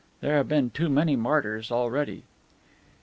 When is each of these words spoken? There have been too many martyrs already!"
There 0.19 0.37
have 0.37 0.47
been 0.47 0.71
too 0.71 0.89
many 0.89 1.15
martyrs 1.15 1.71
already!" 1.71 2.23